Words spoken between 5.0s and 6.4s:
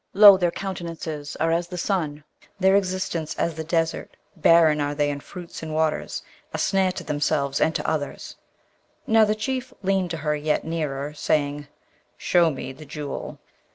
in fruits and waters,